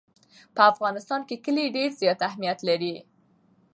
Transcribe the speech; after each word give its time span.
په 0.55 0.61
افغانستان 0.71 1.21
کې 1.27 1.35
کلي 1.45 1.65
ډېر 1.77 1.89
زیات 2.01 2.19
اهمیت 2.29 2.59
لري. 2.69 2.95